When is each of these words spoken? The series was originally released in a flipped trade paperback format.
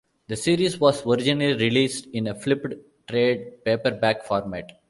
The 0.29 0.35
series 0.35 0.79
was 0.79 1.05
originally 1.05 1.53
released 1.53 2.07
in 2.11 2.25
a 2.25 2.33
flipped 2.33 2.73
trade 3.07 3.63
paperback 3.63 4.23
format. 4.25 4.71